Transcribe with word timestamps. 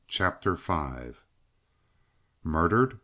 CHAPTER 0.07 0.55
V 0.55 1.15
"Murdered? 2.43 2.97